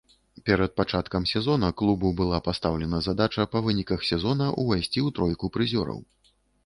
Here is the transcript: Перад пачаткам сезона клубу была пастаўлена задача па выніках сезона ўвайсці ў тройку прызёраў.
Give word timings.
Перад 0.49 0.71
пачаткам 0.79 1.25
сезона 1.31 1.67
клубу 1.81 2.09
была 2.21 2.39
пастаўлена 2.47 3.01
задача 3.09 3.47
па 3.57 3.61
выніках 3.67 3.99
сезона 4.11 4.51
ўвайсці 4.61 4.93
ў 4.93 5.09
тройку 5.19 5.45
прызёраў. 5.59 5.99